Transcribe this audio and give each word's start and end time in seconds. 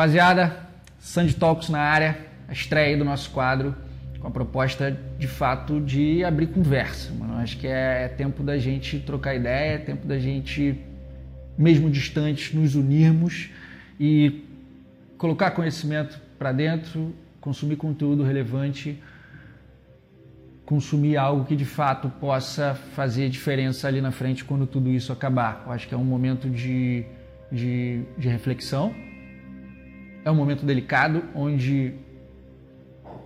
Rapaziada, 0.00 0.56
Sandy 0.98 1.34
Talks 1.34 1.68
na 1.68 1.78
área, 1.78 2.16
a 2.48 2.54
estreia 2.54 2.96
do 2.96 3.04
nosso 3.04 3.28
quadro 3.32 3.76
com 4.18 4.28
a 4.28 4.30
proposta 4.30 4.98
de 5.18 5.26
fato 5.26 5.78
de 5.78 6.24
abrir 6.24 6.46
conversa. 6.46 7.12
Mano. 7.12 7.34
Acho 7.34 7.58
que 7.58 7.66
é, 7.66 8.04
é 8.04 8.08
tempo 8.08 8.42
da 8.42 8.56
gente 8.56 8.98
trocar 9.00 9.34
ideia, 9.34 9.74
é 9.74 9.76
tempo 9.76 10.06
da 10.06 10.18
gente, 10.18 10.80
mesmo 11.58 11.90
distantes, 11.90 12.54
nos 12.54 12.76
unirmos 12.76 13.50
e 14.00 14.42
colocar 15.18 15.50
conhecimento 15.50 16.18
para 16.38 16.50
dentro, 16.50 17.14
consumir 17.38 17.76
conteúdo 17.76 18.22
relevante, 18.22 18.98
consumir 20.64 21.18
algo 21.18 21.44
que 21.44 21.54
de 21.54 21.66
fato 21.66 22.08
possa 22.08 22.74
fazer 22.94 23.28
diferença 23.28 23.86
ali 23.86 24.00
na 24.00 24.12
frente 24.12 24.46
quando 24.46 24.66
tudo 24.66 24.88
isso 24.88 25.12
acabar. 25.12 25.62
Eu 25.66 25.72
acho 25.72 25.86
que 25.86 25.94
é 25.94 25.98
um 25.98 26.04
momento 26.04 26.48
de, 26.48 27.04
de, 27.52 28.02
de 28.16 28.28
reflexão, 28.30 28.94
é 30.24 30.30
um 30.30 30.34
momento 30.34 30.64
delicado 30.64 31.24
onde 31.34 31.94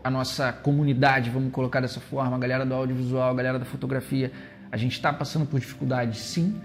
a 0.02 0.10
nossa 0.10 0.52
comunidade, 0.52 1.30
vamos 1.30 1.52
colocar 1.52 1.80
dessa 1.80 2.00
forma, 2.00 2.36
a 2.36 2.38
galera 2.38 2.64
do 2.64 2.74
audiovisual, 2.74 3.30
a 3.30 3.34
galera 3.34 3.58
da 3.58 3.64
fotografia, 3.64 4.30
a 4.70 4.76
gente 4.76 4.92
está 4.92 5.12
passando 5.12 5.46
por 5.46 5.58
dificuldades 5.58 6.20
sim, 6.20 6.60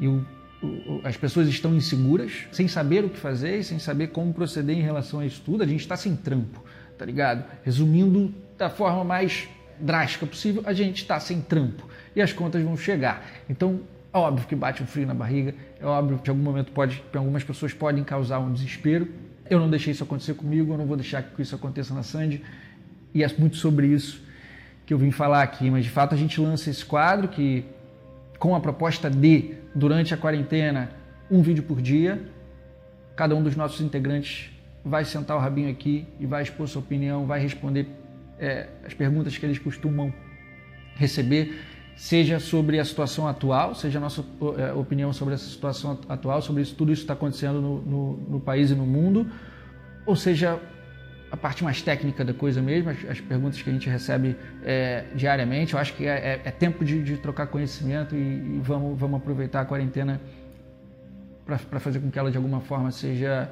e 0.00 0.08
o, 0.08 0.26
o, 0.62 1.00
as 1.04 1.16
pessoas 1.16 1.48
estão 1.48 1.74
inseguras, 1.74 2.46
sem 2.50 2.66
saber 2.66 3.04
o 3.04 3.08
que 3.08 3.18
fazer 3.18 3.58
e 3.58 3.64
sem 3.64 3.78
saber 3.78 4.08
como 4.08 4.32
proceder 4.32 4.76
em 4.76 4.82
relação 4.82 5.20
a 5.20 5.26
isso 5.26 5.42
tudo, 5.44 5.62
a 5.62 5.66
gente 5.66 5.80
está 5.80 5.96
sem 5.96 6.16
trampo, 6.16 6.62
tá 6.98 7.04
ligado? 7.04 7.44
Resumindo 7.62 8.34
da 8.58 8.68
forma 8.68 9.04
mais 9.04 9.48
drástica 9.78 10.26
possível, 10.26 10.62
a 10.66 10.72
gente 10.72 11.02
está 11.02 11.18
sem 11.20 11.40
trampo 11.40 11.88
e 12.14 12.20
as 12.20 12.32
contas 12.32 12.62
vão 12.62 12.76
chegar. 12.76 13.24
Então, 13.48 13.80
é 14.12 14.18
óbvio 14.18 14.46
que 14.46 14.54
bate 14.54 14.82
um 14.82 14.86
frio 14.86 15.06
na 15.06 15.14
barriga, 15.14 15.54
é 15.80 15.86
óbvio 15.86 16.18
que 16.18 16.28
em 16.28 16.32
algum 16.32 16.42
momento 16.42 16.72
pode, 16.72 17.02
algumas 17.14 17.44
pessoas 17.44 17.72
podem 17.72 18.04
causar 18.04 18.38
um 18.38 18.52
desespero. 18.52 19.08
Eu 19.48 19.58
não 19.58 19.68
deixei 19.68 19.92
isso 19.92 20.04
acontecer 20.04 20.34
comigo, 20.34 20.72
eu 20.72 20.78
não 20.78 20.86
vou 20.86 20.96
deixar 20.96 21.22
que 21.22 21.42
isso 21.42 21.54
aconteça 21.54 21.94
na 21.94 22.02
Sandy. 22.02 22.42
E 23.14 23.22
é 23.22 23.28
muito 23.38 23.56
sobre 23.56 23.86
isso 23.86 24.22
que 24.86 24.94
eu 24.94 24.98
vim 24.98 25.10
falar 25.10 25.42
aqui. 25.42 25.70
Mas 25.70 25.84
de 25.84 25.90
fato 25.90 26.14
a 26.14 26.18
gente 26.18 26.40
lança 26.40 26.70
esse 26.70 26.84
quadro 26.84 27.28
que, 27.28 27.64
com 28.38 28.54
a 28.54 28.60
proposta 28.60 29.10
de, 29.10 29.54
durante 29.74 30.14
a 30.14 30.16
quarentena, 30.16 30.90
um 31.30 31.42
vídeo 31.42 31.62
por 31.62 31.80
dia, 31.80 32.22
cada 33.16 33.34
um 33.34 33.42
dos 33.42 33.56
nossos 33.56 33.80
integrantes 33.80 34.50
vai 34.84 35.04
sentar 35.04 35.36
o 35.36 35.40
rabinho 35.40 35.70
aqui 35.70 36.06
e 36.18 36.26
vai 36.26 36.42
expor 36.42 36.66
sua 36.66 36.82
opinião, 36.82 37.26
vai 37.26 37.40
responder 37.40 37.86
é, 38.38 38.68
as 38.84 38.94
perguntas 38.94 39.36
que 39.38 39.46
eles 39.46 39.58
costumam 39.58 40.12
receber, 40.96 41.58
seja 41.96 42.38
sobre 42.40 42.78
a 42.78 42.84
situação 42.84 43.28
atual, 43.28 43.74
seja 43.74 43.98
a 43.98 44.00
nossa 44.00 44.24
é, 44.58 44.72
opinião 44.72 45.12
sobre 45.12 45.34
essa 45.34 45.48
situação 45.48 45.98
atual, 46.08 46.40
sobre 46.42 46.62
isso, 46.62 46.74
tudo 46.74 46.92
isso 46.92 47.02
que 47.02 47.04
está 47.04 47.14
acontecendo 47.14 47.60
no, 47.60 47.80
no, 47.82 48.16
no 48.28 48.40
país 48.40 48.70
e 48.70 48.74
no 48.74 48.86
mundo, 48.86 49.26
ou 50.06 50.16
seja 50.16 50.58
a 51.32 51.36
parte 51.36 51.64
mais 51.64 51.80
técnica 51.80 52.22
da 52.22 52.34
coisa 52.34 52.60
mesmo, 52.60 52.90
as, 52.90 53.04
as 53.08 53.20
perguntas 53.20 53.60
que 53.62 53.70
a 53.70 53.72
gente 53.72 53.88
recebe 53.88 54.36
é, 54.62 55.04
diariamente. 55.14 55.72
Eu 55.72 55.80
acho 55.80 55.94
que 55.94 56.06
é, 56.06 56.10
é, 56.10 56.40
é 56.44 56.50
tempo 56.50 56.84
de, 56.84 57.02
de, 57.02 57.16
trocar 57.16 57.46
conhecimento 57.46 58.14
e, 58.14 58.18
e, 58.18 58.60
vamos, 58.62 58.98
vamos 58.98 59.18
aproveitar 59.18 59.62
a 59.62 59.64
quarentena 59.64 60.20
para 61.46 61.80
fazer 61.80 62.00
com 62.00 62.10
que 62.10 62.18
ela 62.18 62.30
de 62.30 62.36
alguma 62.36 62.60
forma 62.60 62.90
seja, 62.90 63.50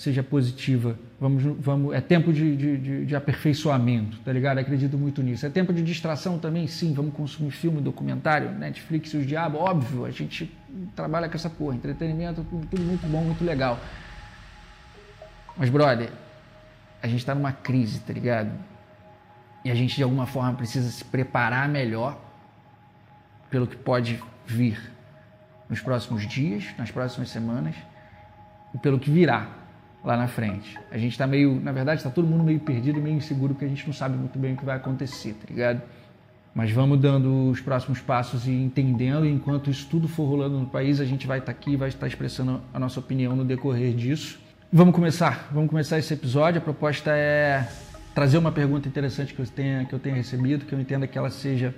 seja 0.00 0.22
positiva. 0.22 0.98
Vamos, 1.20 1.42
vamos, 1.58 1.94
é 1.94 2.00
tempo 2.00 2.32
de, 2.32 2.56
de, 2.56 3.04
de, 3.04 3.14
aperfeiçoamento, 3.14 4.18
tá 4.20 4.32
ligado? 4.32 4.56
Acredito 4.56 4.96
muito 4.96 5.22
nisso. 5.22 5.44
É 5.44 5.50
tempo 5.50 5.74
de 5.74 5.82
distração 5.82 6.38
também, 6.38 6.66
sim. 6.66 6.94
Vamos 6.94 7.12
consumir 7.12 7.50
filme, 7.50 7.82
documentário, 7.82 8.50
Netflix 8.50 9.12
e 9.12 9.18
os 9.18 9.26
diabos, 9.26 9.60
óbvio. 9.60 10.06
A 10.06 10.10
gente 10.10 10.50
trabalha 10.96 11.28
com 11.28 11.34
essa 11.34 11.50
porra, 11.50 11.76
entretenimento, 11.76 12.42
tudo, 12.48 12.66
tudo 12.66 12.82
muito 12.82 13.06
bom, 13.08 13.22
muito 13.24 13.44
legal. 13.44 13.78
Mas, 15.54 15.68
brother, 15.68 16.08
a 17.02 17.06
gente 17.06 17.18
está 17.18 17.34
numa 17.34 17.52
crise, 17.52 18.00
tá 18.00 18.14
ligado? 18.14 18.52
E 19.62 19.70
a 19.70 19.74
gente 19.74 19.96
de 19.96 20.02
alguma 20.02 20.24
forma 20.24 20.54
precisa 20.54 20.88
se 20.88 21.04
preparar 21.04 21.68
melhor 21.68 22.18
pelo 23.50 23.66
que 23.66 23.76
pode 23.76 24.18
vir 24.46 24.80
nos 25.68 25.80
próximos 25.82 26.26
dias, 26.26 26.64
nas 26.78 26.90
próximas 26.90 27.28
semanas 27.28 27.74
e 28.74 28.78
pelo 28.78 28.98
que 28.98 29.10
virá 29.10 29.59
lá 30.04 30.16
na 30.16 30.26
frente. 30.26 30.78
A 30.90 30.98
gente 30.98 31.12
está 31.12 31.26
meio, 31.26 31.60
na 31.60 31.72
verdade, 31.72 32.00
está 32.00 32.10
todo 32.10 32.26
mundo 32.26 32.42
meio 32.42 32.60
perdido 32.60 32.98
e 32.98 33.02
meio 33.02 33.16
inseguro 33.16 33.54
porque 33.54 33.64
a 33.64 33.68
gente 33.68 33.86
não 33.86 33.92
sabe 33.92 34.16
muito 34.16 34.38
bem 34.38 34.54
o 34.54 34.56
que 34.56 34.64
vai 34.64 34.76
acontecer, 34.76 35.34
tá 35.34 35.46
ligado? 35.48 35.82
Mas 36.54 36.70
vamos 36.72 36.98
dando 36.98 37.50
os 37.50 37.60
próximos 37.60 38.00
passos 38.00 38.46
e 38.48 38.50
entendendo, 38.50 39.24
e 39.24 39.30
enquanto 39.30 39.70
isso 39.70 39.86
tudo 39.88 40.08
for 40.08 40.24
rolando 40.24 40.58
no 40.58 40.66
país, 40.66 41.00
a 41.00 41.04
gente 41.04 41.26
vai 41.26 41.38
estar 41.38 41.52
tá 41.52 41.58
aqui 41.58 41.72
e 41.72 41.76
vai 41.76 41.88
estar 41.88 42.06
expressando 42.06 42.60
a 42.74 42.78
nossa 42.78 42.98
opinião 42.98 43.36
no 43.36 43.44
decorrer 43.44 43.94
disso. 43.94 44.40
Vamos 44.72 44.94
começar, 44.94 45.48
vamos 45.52 45.70
começar 45.70 45.98
esse 45.98 46.12
episódio. 46.12 46.60
A 46.60 46.62
proposta 46.62 47.12
é 47.12 47.68
trazer 48.14 48.38
uma 48.38 48.50
pergunta 48.50 48.88
interessante 48.88 49.32
que 49.32 49.40
eu 49.40 49.46
tenha, 49.46 49.84
que 49.84 49.92
eu 49.92 49.98
tenha 49.98 50.16
recebido, 50.16 50.64
que 50.64 50.72
eu 50.72 50.80
entenda 50.80 51.06
que 51.06 51.16
ela 51.16 51.30
seja 51.30 51.74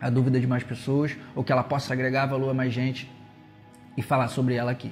a 0.00 0.10
dúvida 0.10 0.40
de 0.40 0.46
mais 0.46 0.64
pessoas 0.64 1.16
ou 1.34 1.44
que 1.44 1.52
ela 1.52 1.62
possa 1.62 1.92
agregar 1.92 2.26
valor 2.26 2.50
a 2.50 2.54
mais 2.54 2.72
gente 2.72 3.10
e 3.96 4.02
falar 4.02 4.28
sobre 4.28 4.54
ela 4.54 4.70
aqui. 4.70 4.90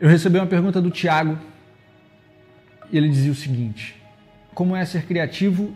Eu 0.00 0.08
recebi 0.08 0.38
uma 0.38 0.46
pergunta 0.46 0.80
do 0.80 0.90
Tiago 0.90 1.38
ele 2.92 3.08
dizia 3.08 3.32
o 3.32 3.34
seguinte: 3.34 4.00
Como 4.54 4.74
é 4.76 4.84
ser 4.84 5.06
criativo, 5.06 5.74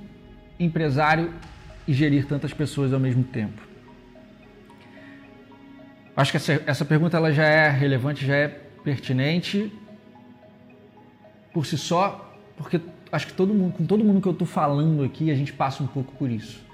empresário 0.59 1.33
e 1.87 1.93
gerir 1.93 2.27
tantas 2.27 2.53
pessoas 2.53 2.93
ao 2.93 3.01
mesmo 3.01 3.25
tempo? 3.25 3.63
Acho 6.17 6.33
que 6.33 6.37
essa, 6.37 6.63
essa 6.67 6.85
pergunta 6.85 7.17
ela 7.17 7.33
já 7.33 7.45
é 7.45 7.71
relevante, 7.71 8.27
já 8.27 8.37
é 8.37 8.49
pertinente 8.49 9.73
por 11.53 11.67
si 11.67 11.79
só, 11.79 12.37
porque 12.57 12.81
acho 13.11 13.27
que 13.27 13.33
todo 13.33 13.55
mundo, 13.55 13.73
com 13.73 13.87
todo 13.87 14.05
mundo 14.05 14.21
que 14.21 14.29
eu 14.29 14.33
estou 14.33 14.47
falando 14.47 15.03
aqui, 15.03 15.31
a 15.31 15.35
gente 15.35 15.53
passa 15.53 15.83
um 15.83 15.87
pouco 15.87 16.13
por 16.13 16.31
isso. 16.31 16.65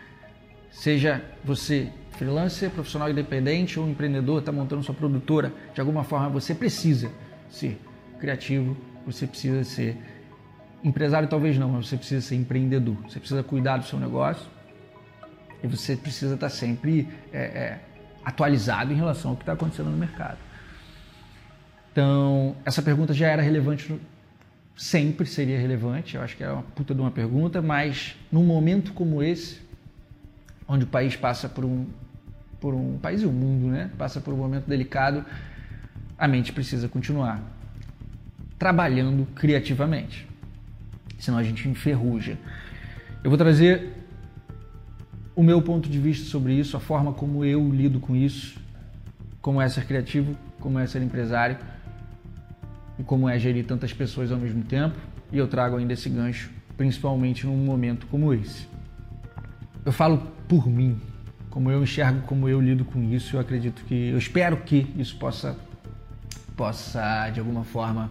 Seja 0.70 1.22
você 1.44 1.90
freelancer, 2.12 2.70
profissional 2.70 3.10
independente 3.10 3.78
ou 3.78 3.88
empreendedor, 3.88 4.40
está 4.40 4.50
montando 4.50 4.82
sua 4.82 4.94
produtora, 4.94 5.52
de 5.74 5.80
alguma 5.80 6.02
forma 6.02 6.28
você 6.28 6.54
precisa 6.54 7.10
ser 7.48 7.78
criativo, 8.18 8.76
você 9.06 9.26
precisa 9.26 9.62
ser 9.64 9.96
empresário, 10.82 11.28
talvez 11.28 11.58
não, 11.58 11.70
mas 11.70 11.88
você 11.88 11.96
precisa 11.96 12.20
ser 12.20 12.36
empreendedor. 12.36 12.96
Você 13.08 13.18
precisa 13.18 13.42
cuidar 13.42 13.78
do 13.78 13.84
seu 13.84 13.98
negócio 13.98 14.46
e 15.62 15.66
você 15.66 15.96
precisa 15.96 16.34
estar 16.34 16.48
sempre 16.48 17.08
é, 17.32 17.38
é, 17.38 17.80
atualizado 18.24 18.92
em 18.92 18.96
relação 18.96 19.32
ao 19.32 19.36
que 19.36 19.42
está 19.42 19.52
acontecendo 19.52 19.90
no 19.90 19.96
mercado. 19.96 20.38
Então, 21.92 22.54
essa 22.64 22.82
pergunta 22.82 23.14
já 23.14 23.28
era 23.28 23.42
relevante 23.42 23.98
sempre 24.76 25.26
seria 25.26 25.58
relevante, 25.58 26.16
eu 26.16 26.22
acho 26.22 26.36
que 26.36 26.44
é 26.44 26.50
uma 26.50 26.62
puta 26.62 26.94
de 26.94 27.00
uma 27.00 27.10
pergunta, 27.10 27.62
mas 27.62 28.14
num 28.30 28.44
momento 28.44 28.92
como 28.92 29.22
esse, 29.22 29.62
onde 30.68 30.84
o 30.84 30.86
país 30.86 31.16
passa 31.16 31.48
por 31.48 31.64
um, 31.64 31.86
por 32.60 32.74
um 32.74 32.98
país 32.98 33.22
e 33.22 33.26
o 33.26 33.32
mundo, 33.32 33.68
né, 33.68 33.90
passa 33.96 34.20
por 34.20 34.34
um 34.34 34.36
momento 34.36 34.66
delicado, 34.66 35.24
a 36.18 36.28
mente 36.28 36.52
precisa 36.52 36.88
continuar 36.88 37.42
trabalhando 38.58 39.26
criativamente, 39.34 40.28
senão 41.18 41.38
a 41.38 41.42
gente 41.42 41.68
enferruja. 41.68 42.38
Eu 43.22 43.30
vou 43.30 43.38
trazer 43.38 43.92
o 45.34 45.42
meu 45.42 45.60
ponto 45.60 45.88
de 45.88 45.98
vista 45.98 46.26
sobre 46.28 46.54
isso, 46.54 46.76
a 46.76 46.80
forma 46.80 47.12
como 47.12 47.44
eu 47.44 47.70
lido 47.70 48.00
com 48.00 48.16
isso, 48.16 48.58
como 49.42 49.60
é 49.60 49.68
ser 49.68 49.84
criativo, 49.84 50.36
como 50.58 50.78
é 50.78 50.86
ser 50.86 51.02
empresário 51.02 51.58
e 52.98 53.02
como 53.02 53.28
é 53.28 53.38
gerir 53.38 53.66
tantas 53.66 53.92
pessoas 53.92 54.32
ao 54.32 54.38
mesmo 54.38 54.64
tempo, 54.64 54.96
e 55.30 55.36
eu 55.38 55.46
trago 55.46 55.76
ainda 55.76 55.92
esse 55.92 56.08
gancho, 56.08 56.50
principalmente 56.76 57.46
num 57.46 57.56
momento 57.56 58.06
como 58.06 58.32
esse. 58.32 58.66
Eu 59.84 59.92
falo 59.92 60.18
por 60.48 60.66
mim, 60.66 60.98
como 61.50 61.70
eu 61.70 61.82
enxergo, 61.82 62.22
como 62.22 62.48
eu 62.48 62.60
lido 62.60 62.84
com 62.84 63.02
isso, 63.02 63.36
eu 63.36 63.40
acredito 63.40 63.84
que, 63.84 64.08
eu 64.08 64.18
espero 64.18 64.56
que 64.58 64.86
isso 64.96 65.16
possa, 65.16 65.56
possa 66.56 67.28
de 67.30 67.40
alguma 67.40 67.64
forma 67.64 68.10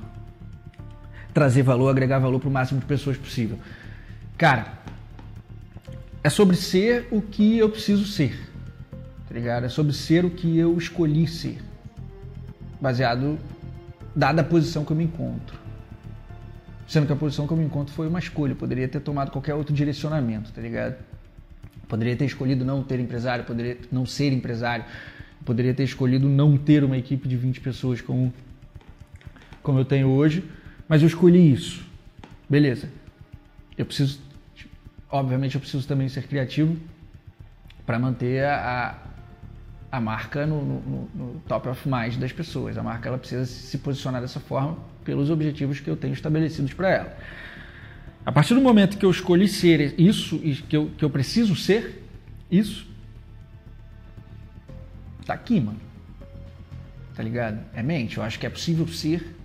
trazer 1.36 1.64
valor, 1.64 1.90
agregar 1.90 2.18
valor 2.18 2.40
para 2.40 2.48
o 2.48 2.52
máximo 2.52 2.80
de 2.80 2.86
pessoas 2.86 3.18
possível. 3.18 3.60
Cara, 4.38 4.72
é 6.24 6.30
sobre 6.30 6.56
ser 6.56 7.10
o 7.12 7.22
que 7.22 7.58
eu 7.58 7.70
preciso 7.70 8.06
ser, 8.06 8.40
tá 9.28 9.34
ligado? 9.34 9.66
É 9.66 9.70
sobre 9.70 9.92
ser 9.92 10.24
o 10.24 10.30
que 10.30 10.58
eu 10.58 10.78
escolhi 10.78 11.28
ser, 11.28 11.60
baseado 12.80 13.38
dada 14.16 14.42
a 14.42 14.46
posição 14.46 14.86
que 14.86 14.92
eu 14.92 14.96
me 14.96 15.04
encontro. 15.04 15.60
Sendo 16.88 17.06
que 17.06 17.12
a 17.12 17.18
posição 17.18 17.46
que 17.46 17.52
eu 17.52 17.58
me 17.58 17.66
encontro 17.66 17.94
foi 17.94 18.08
uma 18.08 18.20
escolha, 18.20 18.54
eu 18.54 18.56
poderia 18.56 18.88
ter 18.88 19.02
tomado 19.02 19.30
qualquer 19.30 19.56
outro 19.56 19.76
direcionamento, 19.76 20.54
tá 20.54 20.62
ligado? 20.62 20.96
Poderia 21.86 22.16
ter 22.16 22.24
escolhido 22.24 22.64
não 22.64 22.82
ter 22.82 22.98
empresário, 22.98 23.44
poderia 23.44 23.78
não 23.92 24.06
ser 24.06 24.32
empresário, 24.32 24.86
poderia 25.44 25.74
ter 25.74 25.84
escolhido 25.84 26.30
não 26.30 26.56
ter 26.58 26.82
uma 26.82 26.98
equipe 26.98 27.28
de 27.28 27.36
20 27.36 27.60
pessoas 27.60 28.00
como, 28.00 28.34
como 29.62 29.80
eu 29.80 29.84
tenho 29.84 30.08
hoje, 30.08 30.42
mas 30.88 31.02
eu 31.02 31.08
escolhi 31.08 31.52
isso. 31.52 31.86
Beleza. 32.50 32.90
Eu 33.78 33.86
preciso, 33.86 34.20
obviamente, 35.10 35.56
eu 35.56 35.62
preciso 35.62 35.88
também 35.88 36.08
ser 36.08 36.28
criativo 36.28 36.78
para 37.86 38.00
manter 38.00 38.44
a, 38.44 38.98
a 39.92 40.00
marca 40.00 40.46
no, 40.46 40.64
no, 40.64 41.10
no, 41.14 41.40
top 41.48 41.68
of 41.70 41.88
mind 41.88 42.16
das 42.18 42.32
pessoas. 42.32 42.78
A 42.78 42.84
marca 42.84 43.10
ela 43.10 43.18
precisa 43.18 43.46
se 43.46 43.78
posicionar 43.78 44.22
dessa 44.22 44.40
forma 44.40 44.78
pelos 45.04 45.30
objetivos 45.30 45.80
que 45.80 45.90
eu 45.90 45.96
tenho 45.96 46.14
estabelecidos 46.14 46.74
para 46.74 46.90
ela. 46.90 47.18
A 48.26 48.32
partir 48.32 48.56
do 48.56 48.62
momento 48.62 48.98
que 48.98 49.06
eu 49.06 49.12
escolhi 49.12 49.48
ser 49.48 50.00
isso 50.00 50.40
e 50.44 50.56
que 50.56 50.76
eu, 50.76 50.90
que 50.98 51.06
eu 51.06 51.10
preciso 51.10 51.56
ser 51.56 52.04
isso, 52.50 52.88
tá 55.26 55.34
aqui, 55.34 55.60
mano. 55.60 55.80
Tá 57.14 57.22
ligado? 57.22 57.60
É 57.74 57.84
mente. 57.84 58.18
Eu 58.18 58.24
acho 58.24 58.40
que 58.40 58.46
é 58.46 58.50
possível 58.50 58.88
ser 58.88 59.36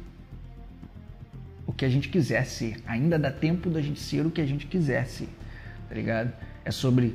o 1.70 1.72
que 1.72 1.84
a 1.84 1.88
gente 1.88 2.08
quiser 2.08 2.44
ser. 2.46 2.78
Ainda 2.84 3.16
dá 3.16 3.30
tempo 3.30 3.70
da 3.70 3.80
gente 3.80 4.00
ser 4.00 4.26
o 4.26 4.30
que 4.30 4.40
a 4.40 4.46
gente 4.46 4.66
quiser 4.66 5.06
ser. 5.06 5.28
Tá 5.88 5.94
ligado? 5.94 6.32
É 6.64 6.72
sobre 6.72 7.14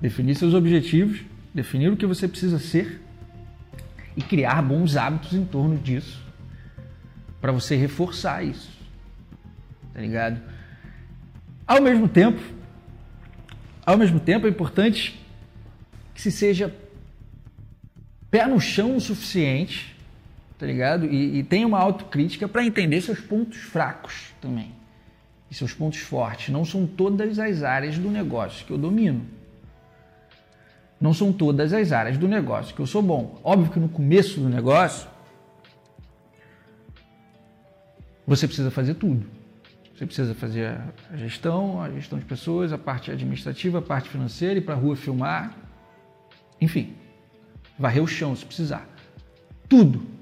definir 0.00 0.34
seus 0.34 0.54
objetivos, 0.54 1.20
definir 1.54 1.92
o 1.92 1.96
que 1.96 2.06
você 2.06 2.26
precisa 2.26 2.58
ser 2.58 3.02
e 4.16 4.22
criar 4.22 4.62
bons 4.62 4.96
hábitos 4.96 5.34
em 5.34 5.44
torno 5.44 5.76
disso 5.76 6.22
para 7.38 7.52
você 7.52 7.76
reforçar 7.76 8.42
isso. 8.42 8.70
Tá 9.92 10.00
ligado? 10.00 10.40
Ao 11.66 11.82
mesmo 11.82 12.08
tempo, 12.08 12.40
ao 13.84 13.98
mesmo 13.98 14.18
tempo 14.18 14.46
é 14.46 14.50
importante 14.50 15.20
que 16.14 16.22
se 16.22 16.32
seja 16.32 16.74
pé 18.30 18.46
no 18.46 18.58
chão 18.58 18.96
o 18.96 19.00
suficiente, 19.02 19.91
tá 20.62 20.66
ligado? 20.66 21.06
E, 21.06 21.40
e 21.40 21.42
tenha 21.42 21.66
uma 21.66 21.80
autocrítica 21.80 22.46
para 22.46 22.64
entender 22.64 23.00
seus 23.00 23.18
pontos 23.18 23.58
fracos 23.58 24.32
também 24.40 24.72
e 25.50 25.54
seus 25.56 25.74
pontos 25.74 25.98
fortes. 25.98 26.50
Não 26.50 26.64
são 26.64 26.86
todas 26.86 27.36
as 27.40 27.64
áreas 27.64 27.98
do 27.98 28.08
negócio 28.08 28.64
que 28.64 28.72
eu 28.72 28.78
domino. 28.78 29.26
Não 31.00 31.12
são 31.12 31.32
todas 31.32 31.72
as 31.72 31.90
áreas 31.90 32.16
do 32.16 32.28
negócio 32.28 32.76
que 32.76 32.80
eu 32.80 32.86
sou 32.86 33.02
bom. 33.02 33.40
Óbvio 33.42 33.72
que 33.72 33.80
no 33.80 33.88
começo 33.88 34.38
do 34.38 34.48
negócio 34.48 35.08
você 38.24 38.46
precisa 38.46 38.70
fazer 38.70 38.94
tudo. 38.94 39.26
Você 39.96 40.06
precisa 40.06 40.32
fazer 40.32 40.80
a 41.12 41.16
gestão, 41.16 41.82
a 41.82 41.90
gestão 41.90 42.20
de 42.20 42.24
pessoas, 42.24 42.72
a 42.72 42.78
parte 42.78 43.10
administrativa, 43.10 43.80
a 43.80 43.82
parte 43.82 44.08
financeira, 44.08 44.60
ir 44.60 44.62
para 44.62 44.74
a 44.74 44.78
rua 44.78 44.94
filmar, 44.94 45.56
enfim, 46.60 46.94
varrer 47.76 48.00
o 48.00 48.06
chão 48.06 48.36
se 48.36 48.46
precisar. 48.46 48.88
Tudo. 49.68 50.21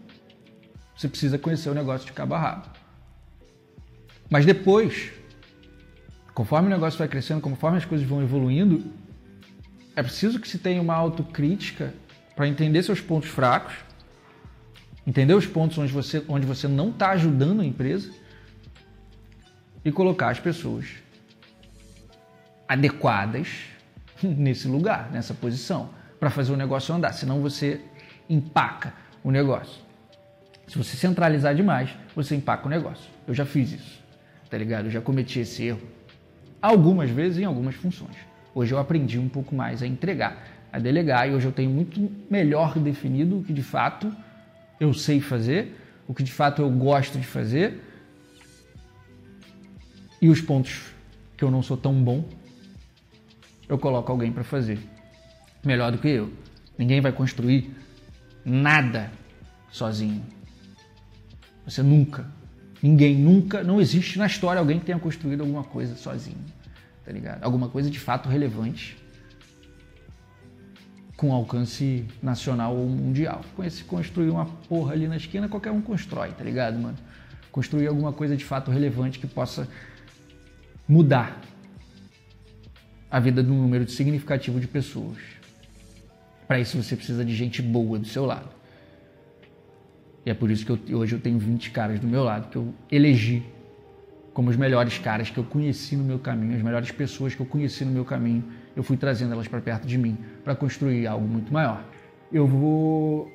Você 1.01 1.09
precisa 1.09 1.39
conhecer 1.39 1.71
o 1.71 1.75
negócio 1.75 2.07
de 2.07 2.13
cabo 2.13 2.35
a 2.35 2.39
rabo. 2.39 2.69
Mas 4.29 4.45
depois, 4.45 5.11
conforme 6.35 6.67
o 6.67 6.71
negócio 6.71 6.99
vai 6.99 7.09
crescendo, 7.09 7.41
conforme 7.41 7.79
as 7.79 7.87
coisas 7.87 8.07
vão 8.07 8.23
evoluindo, 8.23 8.85
é 9.97 10.03
preciso 10.03 10.39
que 10.39 10.47
se 10.47 10.59
tenha 10.59 10.79
uma 10.79 10.93
autocrítica 10.93 11.95
para 12.37 12.47
entender 12.47 12.83
seus 12.83 13.01
pontos 13.01 13.31
fracos, 13.31 13.73
entender 15.07 15.33
os 15.33 15.47
pontos 15.47 15.79
onde 15.79 15.91
você, 15.91 16.23
onde 16.29 16.45
você 16.45 16.69
não 16.69 16.91
está 16.91 17.13
ajudando 17.13 17.63
a 17.63 17.65
empresa 17.65 18.13
e 19.83 19.91
colocar 19.91 20.29
as 20.29 20.39
pessoas 20.39 20.85
adequadas 22.69 23.49
nesse 24.23 24.69
lugar, 24.69 25.11
nessa 25.11 25.33
posição, 25.33 25.89
para 26.19 26.29
fazer 26.29 26.53
o 26.53 26.59
negócio 26.59 26.95
andar. 26.95 27.15
Senão 27.15 27.41
você 27.41 27.81
empaca 28.29 28.93
o 29.25 29.31
negócio. 29.31 29.89
Se 30.71 30.79
você 30.79 30.97
centralizar 30.97 31.53
demais, 31.53 31.91
você 32.15 32.37
empaca 32.37 32.69
o 32.69 32.71
negócio. 32.71 33.11
Eu 33.27 33.35
já 33.35 33.45
fiz 33.45 33.73
isso, 33.73 33.99
tá 34.49 34.57
ligado? 34.57 34.85
Eu 34.85 34.91
já 34.93 35.01
cometi 35.01 35.41
esse 35.41 35.65
erro 35.65 35.81
algumas 36.63 37.11
vezes 37.11 37.39
em 37.39 37.45
algumas 37.45 37.75
funções. 37.75 38.15
Hoje 38.55 38.73
eu 38.73 38.79
aprendi 38.79 39.19
um 39.19 39.29
pouco 39.29 39.53
mais 39.53 39.83
a 39.83 39.87
entregar, 39.87 40.47
a 40.73 40.79
delegar 40.79 41.29
e 41.29 41.33
hoje 41.33 41.47
eu 41.47 41.51
tenho 41.51 41.71
muito 41.71 42.09
melhor 42.31 42.79
definido 42.79 43.41
o 43.41 43.43
que 43.43 43.53
de 43.53 43.65
fato 43.65 44.15
eu 44.79 44.95
sei 44.95 45.21
fazer, 45.21 45.77
o 46.07 46.15
que 46.15 46.23
de 46.23 46.31
fato 46.31 46.63
eu 46.63 46.71
gosto 46.71 47.19
de 47.19 47.27
fazer 47.27 47.83
e 50.23 50.29
os 50.29 50.41
pontos 50.41 50.93
que 51.37 51.43
eu 51.43 51.51
não 51.51 51.65
sou 51.65 51.77
tão 51.77 51.95
bom, 51.95 52.25
eu 53.69 53.77
coloco 53.77 54.13
alguém 54.13 54.31
para 54.31 54.45
fazer 54.45 54.79
melhor 55.65 55.91
do 55.91 55.99
que 55.99 56.09
eu. 56.09 56.33
Ninguém 56.79 57.01
vai 57.01 57.11
construir 57.11 57.75
nada 58.45 59.11
sozinho. 59.69 60.23
Você 61.71 61.83
nunca, 61.83 62.27
ninguém 62.83 63.17
nunca, 63.17 63.63
não 63.63 63.81
existe 63.81 64.19
na 64.19 64.27
história 64.27 64.59
alguém 64.59 64.79
que 64.79 64.85
tenha 64.85 64.99
construído 64.99 65.41
alguma 65.43 65.65
coisa 65.65 65.95
sozinho 65.95 66.39
tá 67.11 67.13
ligado? 67.13 67.43
Alguma 67.43 67.69
coisa 67.69 67.91
de 67.91 67.99
fato 67.99 68.29
relevante 68.29 68.97
com 71.17 71.33
alcance 71.33 72.07
nacional 72.23 72.77
ou 72.77 72.89
mundial. 72.89 73.45
Com 73.57 73.65
esse 73.65 73.83
construir 73.83 74.31
uma 74.31 74.47
porra 74.47 74.93
ali 74.93 75.09
na 75.09 75.17
esquina, 75.17 75.49
qualquer 75.49 75.73
um 75.73 75.81
constrói, 75.81 76.31
tá 76.31 76.45
ligado, 76.45 76.79
mano? 76.79 76.97
Construir 77.51 77.89
alguma 77.89 78.13
coisa 78.13 78.37
de 78.37 78.45
fato 78.45 78.71
relevante 78.71 79.19
que 79.19 79.27
possa 79.27 79.69
mudar 80.89 81.41
a 83.11 83.19
vida 83.19 83.43
de 83.43 83.51
um 83.51 83.61
número 83.61 83.91
significativo 83.91 84.61
de 84.61 84.69
pessoas. 84.69 85.19
Para 86.47 86.61
isso 86.61 86.81
você 86.81 86.95
precisa 86.95 87.25
de 87.25 87.35
gente 87.35 87.61
boa 87.61 87.99
do 87.99 88.07
seu 88.07 88.25
lado. 88.25 88.60
E 90.25 90.31
é 90.31 90.35
por 90.35 90.51
isso 90.51 90.65
que 90.67 90.93
eu, 90.93 90.99
hoje 90.99 91.15
eu 91.15 91.21
tenho 91.21 91.39
20 91.39 91.71
caras 91.71 91.99
do 91.99 92.07
meu 92.07 92.23
lado 92.23 92.51
que 92.51 92.57
eu 92.57 92.75
elegi 92.91 93.43
como 94.33 94.49
os 94.49 94.57
melhores 94.57 94.99
caras 94.99 95.29
que 95.29 95.39
eu 95.39 95.45
conheci 95.45 95.97
no 95.97 96.05
meu 96.05 96.19
caminho, 96.19 96.57
as 96.57 96.63
melhores 96.63 96.91
pessoas 96.91 97.35
que 97.35 97.41
eu 97.41 97.47
conheci 97.47 97.85
no 97.85 97.91
meu 97.91 98.05
caminho, 98.05 98.45
eu 98.77 98.83
fui 98.83 98.97
trazendo 98.97 99.33
elas 99.33 99.49
para 99.49 99.61
perto 99.61 99.87
de 99.87 99.99
mim 99.99 100.17
para 100.45 100.55
construir 100.55 101.07
algo 101.07 101.27
muito 101.27 101.53
maior. 101.53 101.85
Eu 102.33 102.47
vou 102.47 103.31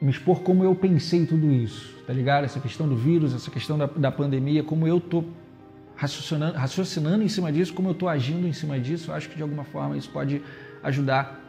me 0.00 0.10
expor 0.10 0.40
como 0.40 0.64
eu 0.64 0.74
pensei 0.74 1.26
tudo 1.26 1.52
isso, 1.52 1.94
tá 2.06 2.12
ligado? 2.12 2.44
Essa 2.44 2.58
questão 2.58 2.88
do 2.88 2.96
vírus, 2.96 3.34
essa 3.34 3.50
questão 3.50 3.76
da, 3.76 3.86
da 3.86 4.10
pandemia, 4.10 4.64
como 4.64 4.88
eu 4.88 4.98
tô 4.98 5.24
raciocinando, 5.94 6.56
raciocinando 6.56 7.22
em 7.22 7.28
cima 7.28 7.52
disso, 7.52 7.74
como 7.74 7.90
eu 7.90 7.94
tô 7.94 8.08
agindo 8.08 8.48
em 8.48 8.52
cima 8.52 8.80
disso. 8.80 9.10
Eu 9.10 9.14
acho 9.14 9.28
que 9.28 9.36
de 9.36 9.42
alguma 9.42 9.64
forma 9.64 9.96
isso 9.96 10.10
pode 10.10 10.42
ajudar 10.82 11.39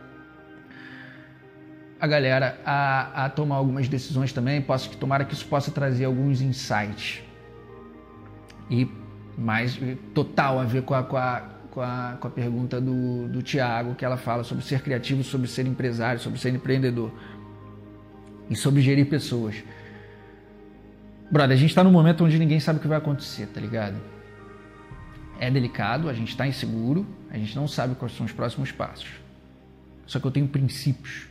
a 2.02 2.08
galera 2.08 2.60
a, 2.66 3.26
a 3.26 3.30
tomar 3.30 3.58
algumas 3.58 3.88
decisões 3.88 4.34
também. 4.34 4.60
Posso 4.60 4.90
que 4.90 4.98
tomara 4.98 5.24
que 5.24 5.36
isso 5.36 5.46
possa 5.46 5.70
trazer 5.70 6.06
alguns 6.06 6.42
insights 6.42 7.22
e 8.72 8.90
mais 9.38 9.80
total 10.16 10.60
a 10.60 10.64
ver 10.64 10.82
com 10.82 10.96
a, 10.96 11.04
com 11.04 11.16
a, 11.16 11.44
com 11.70 11.80
a, 11.80 12.18
com 12.20 12.28
a 12.28 12.32
pergunta 12.32 12.82
do, 12.82 13.28
do 13.28 13.44
Tiago, 13.44 13.94
que 13.94 14.04
ela 14.04 14.18
fala 14.18 14.44
sobre 14.44 14.64
ser 14.66 14.82
criativo, 14.82 15.24
sobre 15.24 15.48
ser 15.48 15.68
empresário, 15.68 16.20
sobre 16.20 16.40
ser 16.40 16.52
empreendedor 16.56 17.12
e 18.50 18.56
sobre 18.56 18.82
gerir 18.82 19.08
pessoas. 19.08 19.64
Brother, 21.30 21.56
a 21.56 21.60
gente 21.60 21.70
está 21.70 21.84
num 21.84 21.92
momento 21.92 22.26
onde 22.26 22.40
ninguém 22.40 22.60
sabe 22.60 22.80
o 22.80 22.82
que 22.82 22.88
vai 22.88 22.98
acontecer, 22.98 23.46
tá 23.46 23.62
ligado? 23.62 23.98
É 25.40 25.52
delicado, 25.52 26.10
a 26.10 26.14
gente 26.14 26.30
está 26.30 26.48
inseguro, 26.48 27.06
a 27.30 27.38
gente 27.38 27.56
não 27.56 27.68
sabe 27.68 27.94
quais 27.94 28.16
são 28.16 28.26
os 28.26 28.32
próximos 28.32 28.72
passos. 28.72 29.10
Só 30.08 30.20
que 30.20 30.26
eu 30.26 30.32
tenho 30.32 30.48
princípios 30.48 31.31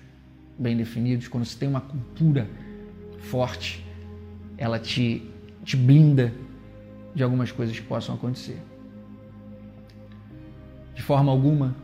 bem 0.60 0.76
definidos. 0.76 1.26
Quando 1.26 1.44
você 1.44 1.58
tem 1.58 1.68
uma 1.68 1.80
cultura 1.80 2.46
forte, 3.18 3.84
ela 4.58 4.78
te, 4.78 5.26
te 5.64 5.76
blinda 5.76 6.32
de 7.14 7.22
algumas 7.22 7.50
coisas 7.50 7.76
que 7.78 7.84
possam 7.84 8.14
acontecer. 8.14 8.60
De 10.94 11.02
forma 11.02 11.32
alguma, 11.32 11.74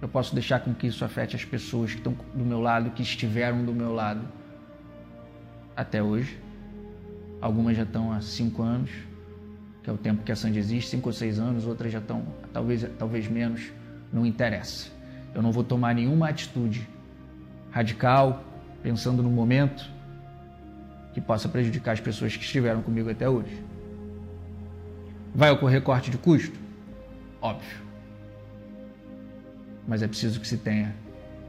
eu 0.00 0.08
posso 0.08 0.34
deixar 0.34 0.60
com 0.60 0.74
que 0.74 0.86
isso 0.86 1.04
afete 1.04 1.34
as 1.34 1.44
pessoas 1.44 1.92
que 1.92 1.98
estão 1.98 2.14
do 2.34 2.44
meu 2.44 2.60
lado, 2.60 2.90
que 2.90 3.02
estiveram 3.02 3.64
do 3.64 3.72
meu 3.72 3.94
lado 3.94 4.20
até 5.74 6.02
hoje. 6.02 6.38
Algumas 7.40 7.76
já 7.76 7.82
estão 7.84 8.12
há 8.12 8.20
cinco 8.20 8.62
anos, 8.62 8.90
que 9.82 9.88
é 9.88 9.92
o 9.92 9.96
tempo 9.96 10.22
que 10.22 10.30
a 10.30 10.36
Sandy 10.36 10.58
existe, 10.58 10.90
cinco 10.90 11.08
ou 11.08 11.12
seis 11.12 11.38
anos, 11.38 11.66
outras 11.66 11.90
já 11.90 11.98
estão 11.98 12.24
talvez, 12.52 12.86
talvez 12.98 13.26
menos, 13.26 13.72
não 14.12 14.26
interessa. 14.26 14.90
Eu 15.34 15.42
não 15.42 15.50
vou 15.50 15.64
tomar 15.64 15.94
nenhuma 15.94 16.28
atitude 16.28 16.86
radical, 17.76 18.42
pensando 18.82 19.22
no 19.22 19.28
momento, 19.28 19.84
que 21.12 21.20
possa 21.20 21.46
prejudicar 21.46 21.92
as 21.92 22.00
pessoas 22.00 22.34
que 22.34 22.42
estiveram 22.42 22.80
comigo 22.80 23.10
até 23.10 23.28
hoje. 23.28 23.62
Vai 25.34 25.50
ocorrer 25.50 25.82
corte 25.82 26.10
de 26.10 26.16
custo? 26.16 26.58
Óbvio. 27.38 27.82
Mas 29.86 30.02
é 30.02 30.08
preciso 30.08 30.40
que 30.40 30.48
se 30.48 30.56
tenha 30.56 30.94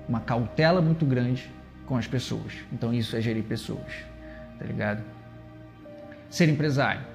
uma 0.10 0.20
cautela 0.20 0.82
muito 0.82 1.06
grande 1.06 1.50
com 1.86 1.96
as 1.96 2.08
pessoas. 2.08 2.54
Então 2.74 2.94
isso 2.94 3.16
é 3.16 3.22
gerir 3.22 3.44
pessoas, 3.44 3.94
tá 4.60 4.66
ligado? 4.66 5.02
Ser 6.30 6.50
empresário. 6.50 7.06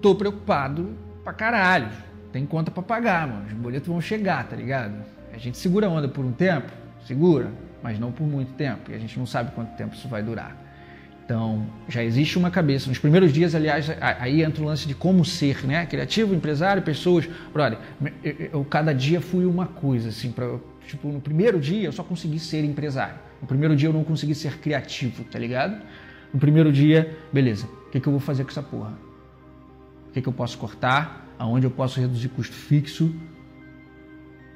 Tô 0.00 0.14
preocupado 0.14 0.96
pra 1.22 1.34
caralho. 1.34 1.90
Tem 2.32 2.46
conta 2.46 2.70
pra 2.70 2.82
pagar, 2.82 3.28
mano. 3.28 3.46
Os 3.46 3.52
boletos 3.52 3.86
vão 3.86 4.00
chegar, 4.00 4.48
tá 4.48 4.56
ligado? 4.56 5.04
A 5.30 5.36
gente 5.36 5.58
segura 5.58 5.88
a 5.88 5.90
onda 5.90 6.08
por 6.08 6.24
um 6.24 6.32
tempo, 6.32 6.72
segura, 7.06 7.50
mas 7.82 7.98
não 7.98 8.12
por 8.12 8.26
muito 8.26 8.52
tempo. 8.52 8.90
E 8.90 8.94
a 8.94 8.98
gente 8.98 9.18
não 9.18 9.26
sabe 9.26 9.52
quanto 9.52 9.76
tempo 9.76 9.94
isso 9.94 10.08
vai 10.08 10.22
durar. 10.22 10.56
Então, 11.24 11.66
já 11.88 12.02
existe 12.02 12.38
uma 12.38 12.50
cabeça. 12.50 12.88
Nos 12.88 12.98
primeiros 12.98 13.32
dias, 13.32 13.54
aliás, 13.54 13.90
aí 14.00 14.42
entra 14.42 14.62
o 14.62 14.66
lance 14.66 14.88
de 14.88 14.94
como 14.94 15.24
ser, 15.24 15.64
né? 15.66 15.84
Criativo, 15.84 16.34
empresário, 16.34 16.82
pessoas. 16.82 17.28
Brother, 17.52 17.78
eu, 18.24 18.34
eu 18.52 18.64
cada 18.64 18.94
dia 18.94 19.20
fui 19.20 19.44
uma 19.44 19.66
coisa, 19.66 20.08
assim, 20.08 20.32
para 20.32 20.58
Tipo, 20.88 21.08
no 21.08 21.20
primeiro 21.20 21.60
dia 21.60 21.84
eu 21.84 21.92
só 21.92 22.02
consegui 22.02 22.38
ser 22.38 22.64
empresário. 22.64 23.16
No 23.42 23.46
primeiro 23.46 23.76
dia 23.76 23.90
eu 23.90 23.92
não 23.92 24.02
consegui 24.02 24.34
ser 24.34 24.58
criativo, 24.58 25.22
tá 25.24 25.38
ligado? 25.38 25.82
No 26.32 26.40
primeiro 26.40 26.72
dia, 26.72 27.14
beleza, 27.30 27.66
o 27.66 27.90
que, 27.90 28.00
que 28.00 28.08
eu 28.08 28.10
vou 28.10 28.20
fazer 28.20 28.42
com 28.42 28.50
essa 28.50 28.62
porra? 28.62 28.94
O 30.08 30.12
que, 30.12 30.22
que 30.22 30.28
eu 30.28 30.32
posso 30.32 30.56
cortar? 30.56 31.26
Aonde 31.38 31.66
eu 31.66 31.70
posso 31.70 32.00
reduzir 32.00 32.30
custo 32.30 32.54
fixo? 32.54 33.14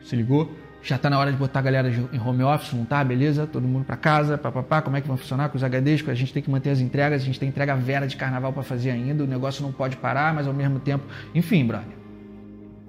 Se 0.02 0.16
ligou? 0.16 0.50
Já 0.82 0.96
está 0.96 1.08
na 1.08 1.18
hora 1.18 1.30
de 1.30 1.38
botar 1.38 1.60
a 1.60 1.62
galera 1.62 1.88
em 1.88 2.18
home 2.18 2.42
office, 2.42 2.72
não 2.72 2.84
tá? 2.84 3.04
Beleza? 3.04 3.46
Todo 3.46 3.68
mundo 3.68 3.84
para 3.84 3.96
casa, 3.96 4.36
papapá, 4.36 4.82
como 4.82 4.96
é 4.96 5.00
que 5.00 5.06
vai 5.06 5.16
funcionar 5.16 5.48
com 5.48 5.56
os 5.56 5.62
HDs? 5.62 6.08
A 6.08 6.14
gente 6.14 6.32
tem 6.32 6.42
que 6.42 6.50
manter 6.50 6.70
as 6.70 6.80
entregas, 6.80 7.22
a 7.22 7.24
gente 7.24 7.38
tem 7.38 7.48
entrega 7.48 7.76
vera 7.76 8.06
de 8.06 8.16
carnaval 8.16 8.52
para 8.52 8.64
fazer 8.64 8.90
ainda, 8.90 9.22
o 9.22 9.26
negócio 9.26 9.62
não 9.62 9.70
pode 9.70 9.96
parar, 9.96 10.34
mas 10.34 10.48
ao 10.48 10.52
mesmo 10.52 10.80
tempo, 10.80 11.04
enfim, 11.34 11.64
brother. 11.64 11.96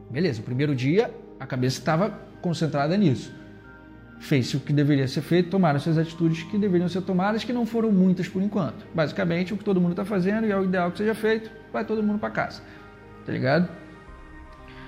Beleza, 0.10 0.42
o 0.42 0.44
primeiro 0.44 0.76
dia 0.76 1.14
a 1.40 1.46
cabeça 1.46 1.78
estava 1.78 2.10
concentrada 2.42 2.98
nisso. 2.98 3.34
Fez-se 4.20 4.56
o 4.56 4.60
que 4.60 4.72
deveria 4.72 5.08
ser 5.08 5.22
feito, 5.22 5.50
tomaram-se 5.50 5.90
as 5.90 5.98
atitudes 5.98 6.44
que 6.44 6.58
deveriam 6.58 6.88
ser 6.88 7.02
tomadas, 7.02 7.44
que 7.44 7.52
não 7.52 7.66
foram 7.66 7.92
muitas 7.92 8.28
por 8.28 8.42
enquanto. 8.42 8.86
Basicamente, 8.96 9.54
o 9.54 9.58
que 9.58 9.64
todo 9.64 9.82
mundo 9.82 9.92
está 9.92 10.06
fazendo 10.06 10.48
e 10.48 10.52
é 10.52 10.58
o 10.58 10.64
ideal 10.64 10.92
que 10.92 10.98
seja 10.98 11.14
feito, 11.14 11.52
vai 11.72 11.84
todo 11.84 12.02
mundo 12.02 12.20
para 12.20 12.30
casa. 12.30 12.62
Tá 13.26 13.32
ligado? 13.32 13.83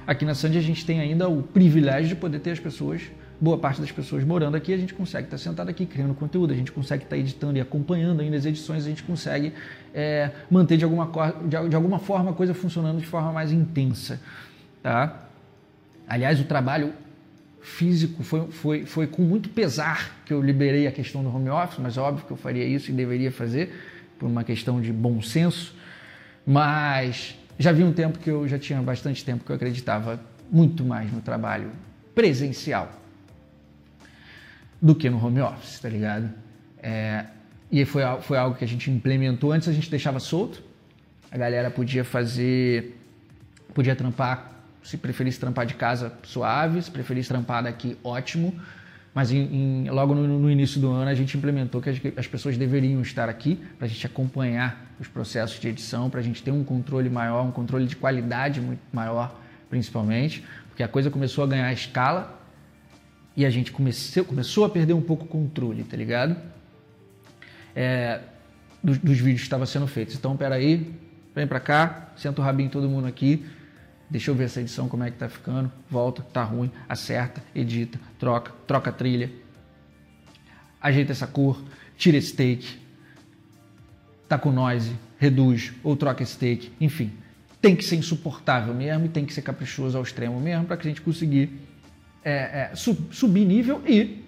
Aqui 0.07 0.23
na 0.23 0.35
Sandy 0.35 0.57
a 0.57 0.61
gente 0.61 0.85
tem 0.85 0.99
ainda 0.99 1.27
o 1.27 1.41
privilégio 1.41 2.09
de 2.09 2.15
poder 2.15 2.39
ter 2.39 2.51
as 2.51 2.59
pessoas, 2.59 3.01
boa 3.41 3.57
parte 3.57 3.81
das 3.81 3.91
pessoas 3.91 4.23
morando 4.23 4.55
aqui, 4.55 4.71
a 4.71 4.77
gente 4.77 4.93
consegue 4.93 5.25
estar 5.25 5.37
sentado 5.37 5.69
aqui 5.69 5.85
criando 5.85 6.13
conteúdo, 6.13 6.53
a 6.53 6.55
gente 6.55 6.71
consegue 6.71 7.03
estar 7.03 7.17
editando 7.17 7.57
e 7.57 7.61
acompanhando 7.61 8.21
ainda 8.21 8.37
as 8.37 8.45
edições, 8.45 8.85
a 8.85 8.89
gente 8.89 9.01
consegue 9.01 9.51
é, 9.93 10.29
manter 10.49 10.77
de 10.77 10.83
alguma, 10.83 11.11
de 11.47 11.75
alguma 11.75 11.97
forma 11.97 12.31
a 12.31 12.33
coisa 12.33 12.53
funcionando 12.53 12.99
de 12.99 13.05
forma 13.07 13.31
mais 13.33 13.51
intensa. 13.51 14.21
Tá? 14.83 15.27
Aliás, 16.07 16.39
o 16.39 16.43
trabalho 16.43 16.93
físico 17.59 18.21
foi, 18.21 18.47
foi, 18.51 18.85
foi 18.85 19.07
com 19.07 19.23
muito 19.23 19.49
pesar 19.49 20.21
que 20.23 20.31
eu 20.31 20.39
liberei 20.39 20.85
a 20.85 20.91
questão 20.91 21.23
do 21.23 21.35
home 21.35 21.49
office, 21.49 21.79
mas 21.79 21.97
óbvio 21.97 22.23
que 22.25 22.31
eu 22.31 22.37
faria 22.37 22.63
isso 22.63 22.91
e 22.91 22.93
deveria 22.93 23.31
fazer 23.31 23.73
por 24.19 24.27
uma 24.27 24.43
questão 24.43 24.79
de 24.79 24.93
bom 24.93 25.19
senso. 25.19 25.73
Mas 26.45 27.35
já 27.57 27.71
vi 27.71 27.83
um 27.83 27.93
tempo 27.93 28.19
que 28.19 28.29
eu 28.29 28.47
já 28.47 28.59
tinha 28.59 28.81
bastante 28.81 29.23
tempo 29.23 29.43
que 29.43 29.51
eu 29.51 29.55
acreditava 29.55 30.19
muito 30.51 30.83
mais 30.83 31.11
no 31.11 31.21
trabalho 31.21 31.71
presencial 32.13 32.91
do 34.81 34.93
que 34.93 35.09
no 35.09 35.23
home 35.23 35.41
office, 35.41 35.79
tá 35.79 35.89
ligado? 35.89 36.29
É, 36.81 37.25
e 37.71 37.83
foi, 37.85 38.03
foi 38.21 38.37
algo 38.37 38.55
que 38.55 38.63
a 38.63 38.67
gente 38.67 38.91
implementou. 38.91 39.51
Antes 39.51 39.67
a 39.67 39.73
gente 39.73 39.89
deixava 39.89 40.19
solto, 40.19 40.61
a 41.31 41.37
galera 41.37 41.71
podia 41.71 42.03
fazer, 42.03 42.95
podia 43.73 43.95
trampar, 43.95 44.51
se 44.83 44.97
preferisse 44.97 45.39
trampar 45.39 45.65
de 45.65 45.73
casa, 45.73 46.13
suave, 46.23 46.81
se 46.81 46.91
preferisse 46.91 47.29
trampar 47.29 47.63
daqui, 47.63 47.97
ótimo. 48.03 48.53
Mas 49.15 49.31
em, 49.31 49.85
em, 49.85 49.89
logo 49.89 50.13
no, 50.13 50.27
no, 50.27 50.51
início 50.51 50.79
do 50.81 50.91
ano 50.91 51.09
a 51.09 51.15
gente 51.15 51.37
implementou 51.37 51.81
que 51.81 51.89
as, 51.89 51.97
as 52.17 52.27
pessoas 52.27 52.57
deveriam 52.57 53.01
estar 53.01 53.29
aqui 53.29 53.57
para 53.77 53.85
a 53.85 53.89
gente 53.89 54.05
acompanhar 54.05 54.93
os 54.99 55.07
processos 55.07 55.57
de 55.57 55.69
edição, 55.69 56.09
para 56.09 56.19
a 56.19 56.23
gente 56.23 56.43
ter 56.43 56.51
um 56.51 56.65
controle 56.65 57.09
maior, 57.09 57.45
um 57.45 57.51
controle 57.51 57.87
de 57.87 57.95
qualidade 57.95 58.59
muito 58.59 58.81
maior, 58.91 59.39
principalmente, 59.69 60.43
porque 60.67 60.83
a 60.83 60.87
coisa 60.89 61.09
começou 61.09 61.45
a 61.45 61.47
ganhar 61.47 61.71
escala 61.71 62.37
e 63.37 63.45
a 63.45 63.49
gente 63.49 63.71
comeceu, 63.71 64.25
começou 64.25 64.65
a 64.65 64.69
perder 64.69 64.91
um 64.93 65.01
pouco 65.01 65.23
o 65.23 65.27
controle, 65.27 65.85
tá 65.85 65.95
ligado? 65.95 66.35
É, 67.73 68.19
dos, 68.83 68.97
dos 68.97 69.17
vídeos 69.17 69.39
que 69.39 69.45
estavam 69.45 69.65
sendo 69.65 69.87
feitos. 69.87 70.15
Então, 70.15 70.35
peraí, 70.35 70.93
vem 71.33 71.47
para 71.47 71.61
cá, 71.61 72.09
senta 72.17 72.41
o 72.41 72.43
rabinho 72.43 72.69
todo 72.69 72.89
mundo 72.89 73.07
aqui, 73.07 73.45
Deixa 74.09 74.29
eu 74.31 74.35
ver 74.35 74.45
essa 74.45 74.61
edição 74.61 74.87
como 74.87 75.03
é 75.03 75.11
que 75.11 75.17
tá 75.17 75.27
ficando. 75.27 75.71
Volta, 75.89 76.21
tá 76.21 76.43
ruim, 76.43 76.71
acerta, 76.87 77.41
edita, 77.53 77.99
troca, 78.19 78.51
troca 78.67 78.89
a 78.89 78.93
trilha. 78.93 79.31
Ajeita 80.81 81.11
essa 81.11 81.25
cor, 81.25 81.63
tira 81.97 82.17
esse 82.17 82.33
take. 82.33 82.79
Tá 84.27 84.37
com 84.37 84.51
noise, 84.51 84.95
reduz 85.17 85.73
ou 85.83 85.95
troca 85.95 86.23
esse 86.23 86.37
take. 86.37 86.71
Enfim, 86.79 87.11
tem 87.61 87.75
que 87.75 87.83
ser 87.83 87.95
insuportável 87.95 88.73
mesmo 88.73 89.05
e 89.05 89.09
tem 89.09 89.25
que 89.25 89.33
ser 89.33 89.41
caprichoso 89.41 89.97
ao 89.97 90.03
extremo 90.03 90.39
mesmo 90.39 90.65
para 90.65 90.77
que 90.77 90.87
a 90.87 90.89
gente 90.89 91.01
conseguir 91.01 91.49
é, 92.23 92.69
é, 92.71 92.75
sub, 92.75 93.07
subir 93.11 93.45
nível 93.45 93.81
e 93.87 94.24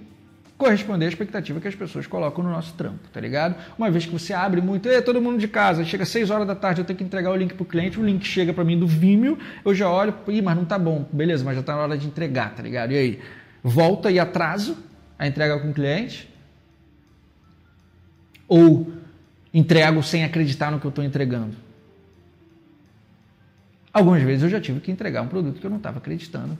corresponder 0.58 1.06
à 1.06 1.10
expectativa 1.10 1.60
que 1.60 1.68
as 1.68 1.76
pessoas 1.76 2.08
colocam 2.08 2.44
no 2.44 2.50
nosso 2.50 2.74
trampo, 2.74 3.08
tá 3.14 3.22
ligado? 3.22 3.56
Uma 3.78 3.92
vez 3.92 4.06
que 4.06 4.12
você 4.12 4.34
abre 4.34 4.60
muito, 4.60 4.90
é 4.90 5.02
todo 5.02 5.22
mundo 5.22 5.38
de 5.38 5.48
casa, 5.48 5.86
chega 5.86 6.04
às 6.04 6.10
6 6.10 6.32
horas 6.32 6.48
da 6.48 6.56
tarde, 6.56 6.82
eu 6.82 6.86
tenho 6.86 6.98
que 6.98 7.04
entregar 7.04 7.30
o 7.30 7.36
link 7.36 7.54
pro 7.54 7.64
cliente, 7.64 8.00
o 8.00 8.04
link 8.04 8.26
chega 8.26 8.52
para 8.52 8.64
mim 8.64 8.78
do 8.78 8.88
Vimeo, 8.88 9.38
eu 9.64 9.76
já 9.76 9.90
olho, 9.90 10.16
ih, 10.28 10.42
mas 10.42 10.56
não 10.56 10.66
tá 10.66 10.80
bom, 10.80 11.08
beleza, 11.14 11.46
mas 11.46 11.56
já 11.56 11.62
tá 11.62 11.76
na 11.76 11.84
hora 11.84 11.98
de 11.98 12.08
entregar, 12.08 12.56
tá 12.56 12.64
ligado? 12.64 12.92
E 12.92 12.98
aí, 12.98 13.22
volta 13.64 14.10
e 14.10 14.20
atraso 14.20 14.78
a 15.20 15.28
entrega 15.28 15.60
com 15.60 15.70
o 15.70 15.74
cliente? 15.74 16.28
Ou 18.48 18.92
entrego 19.54 20.02
sem 20.02 20.24
acreditar 20.24 20.72
no 20.72 20.80
que 20.80 20.88
eu 20.88 20.90
estou 20.90 21.04
entregando? 21.04 21.56
Algumas 23.94 24.24
vezes 24.24 24.44
eu 24.44 24.50
já 24.50 24.60
tive 24.60 24.80
que 24.80 24.92
entregar 24.92 25.22
um 25.22 25.28
produto 25.28 25.60
que 25.60 25.66
eu 25.66 25.70
não 25.70 25.78
estava 25.78 25.98
acreditando 25.98 26.58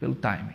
pelo 0.00 0.14
timing, 0.14 0.54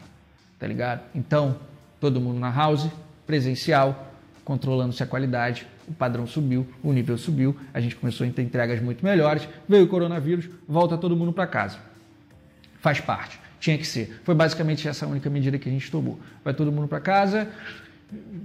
tá 0.60 0.68
ligado? 0.68 1.02
Então, 1.14 1.58
todo 2.00 2.20
mundo 2.22 2.40
na 2.40 2.52
house, 2.52 2.88
presencial, 3.26 4.14
controlando-se 4.44 5.04
a 5.04 5.06
qualidade, 5.06 5.68
o 5.88 5.94
padrão 5.94 6.28
subiu, 6.28 6.68
o 6.84 6.92
nível 6.92 7.18
subiu, 7.18 7.56
a 7.74 7.80
gente 7.80 7.96
começou 7.96 8.28
a 8.28 8.30
ter 8.30 8.42
entregas 8.42 8.82
muito 8.82 9.04
melhores, 9.04 9.48
veio 9.68 9.86
o 9.86 9.88
coronavírus, 9.88 10.50
volta 10.68 10.98
todo 10.98 11.16
mundo 11.16 11.34
para 11.34 11.48
casa. 11.48 11.78
Faz 12.80 13.00
parte, 13.00 13.40
tinha 13.60 13.78
que 13.78 13.86
ser. 13.86 14.22
Foi 14.24 14.36
basicamente 14.36 14.88
essa 14.88 15.06
a 15.06 15.10
única 15.10 15.30
medida 15.30 15.58
que 15.58 15.68
a 15.68 15.72
gente 15.72 15.90
tomou. 15.90 16.20
Vai 16.44 16.54
todo 16.54 16.72
mundo 16.72 16.88
para 16.88 17.00
casa, 17.00 17.50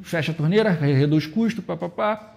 fecha 0.03 0.33
a 0.33 0.35
torneira, 0.35 0.71
reduz 0.71 1.27
custo, 1.27 1.63
papapá. 1.63 2.31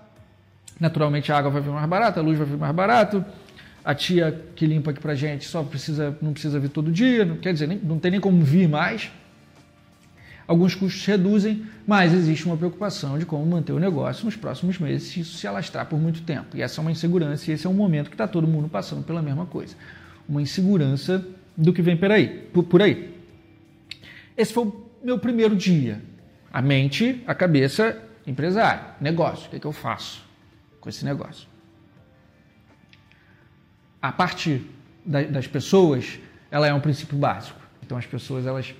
Naturalmente 0.80 1.32
a 1.32 1.38
água 1.38 1.50
vai 1.50 1.62
vir 1.62 1.72
mais 1.72 1.88
barata, 1.88 2.20
a 2.20 2.24
luz 2.24 2.38
vai 2.38 2.48
vir 2.48 2.58
mais 2.58 2.76
barato. 2.76 3.24
A 3.84 3.94
tia 3.94 4.44
que 4.56 4.66
limpa 4.66 4.92
aqui 4.92 5.00
pra 5.00 5.14
gente 5.14 5.46
só 5.46 5.64
precisa, 5.64 6.18
não 6.22 6.34
precisa 6.34 6.60
vir 6.60 6.70
todo 6.70 6.92
dia, 6.92 7.24
não, 7.24 7.38
quer 7.38 7.54
dizer, 7.54 7.68
nem, 7.68 7.78
não 7.78 8.00
tem 8.00 8.12
nem 8.12 8.20
como 8.20 8.44
vir 8.44 8.68
mais, 8.68 9.12
Alguns 10.48 10.76
custos 10.76 11.04
reduzem, 11.06 11.66
mas 11.88 12.14
existe 12.14 12.46
uma 12.46 12.56
preocupação 12.56 13.18
de 13.18 13.26
como 13.26 13.44
manter 13.46 13.74
o 13.74 13.80
negócio 13.80 14.26
nos 14.26 14.36
próximos 14.36 14.78
meses 14.78 15.10
se 15.10 15.22
isso 15.22 15.38
se 15.38 15.48
alastrar 15.48 15.88
por 15.88 16.00
muito 16.00 16.22
tempo. 16.22 16.56
E 16.56 16.62
essa 16.62 16.80
é 16.80 16.82
uma 16.82 16.92
insegurança 16.92 17.50
e 17.50 17.54
esse 17.56 17.66
é 17.66 17.70
um 17.70 17.74
momento 17.74 18.10
que 18.10 18.14
está 18.14 18.28
todo 18.28 18.48
mundo 18.48 18.70
passando 18.70 19.04
pela 19.04 19.24
mesma 19.24 19.48
coisa. 19.48 19.76
Uma 20.30 20.42
insegurança 20.42 21.26
do 21.58 21.74
que 21.74 21.82
vem 21.82 21.98
por 21.98 22.12
aí. 22.12 22.28
Por, 22.54 22.82
aí. 22.82 23.16
Esse 24.38 24.54
foi 24.54 24.66
o 24.66 24.86
meu 25.04 25.18
primeiro 25.18 25.56
dia. 25.56 26.00
A 26.54 26.62
mente, 26.62 27.24
a 27.26 27.34
cabeça, 27.34 28.00
empresário, 28.28 28.84
negócio. 29.02 29.48
O 29.48 29.50
que, 29.50 29.56
é 29.56 29.60
que 29.60 29.68
eu 29.68 29.72
faço 29.72 30.24
com 30.80 30.90
esse 30.90 31.04
negócio? 31.04 31.48
A 34.00 34.12
parte 34.12 34.64
das 35.04 35.48
pessoas, 35.48 36.20
ela 36.52 36.68
é 36.68 36.74
um 36.74 36.80
princípio 36.80 37.18
básico. 37.18 37.60
Então 37.82 37.98
as 37.98 38.06
pessoas 38.06 38.46
elas 38.46 38.76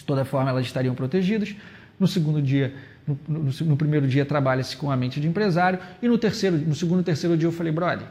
de 0.00 0.06
toda 0.06 0.24
forma, 0.24 0.50
elas 0.50 0.64
estariam 0.64 0.94
protegidas. 0.94 1.54
No 1.98 2.06
segundo 2.06 2.40
dia, 2.40 2.74
no, 3.06 3.18
no, 3.28 3.50
no 3.66 3.76
primeiro 3.76 4.08
dia, 4.08 4.24
trabalha-se 4.24 4.76
com 4.76 4.90
a 4.90 4.96
mente 4.96 5.20
de 5.20 5.28
empresário. 5.28 5.78
E 6.02 6.08
no 6.08 6.16
terceiro, 6.16 6.56
no 6.56 6.74
segundo 6.74 7.00
e 7.00 7.04
terceiro 7.04 7.36
dia, 7.36 7.46
eu 7.46 7.52
falei, 7.52 7.70
brother, 7.70 8.06